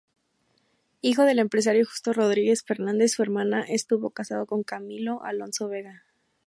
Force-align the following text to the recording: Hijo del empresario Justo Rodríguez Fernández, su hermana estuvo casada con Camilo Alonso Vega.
Hijo 1.03 1.25
del 1.25 1.37
empresario 1.37 1.85
Justo 1.85 2.11
Rodríguez 2.11 2.63
Fernández, 2.63 3.11
su 3.11 3.21
hermana 3.21 3.65
estuvo 3.69 4.09
casada 4.09 4.47
con 4.47 4.63
Camilo 4.63 5.21
Alonso 5.23 5.67
Vega. 5.69 6.05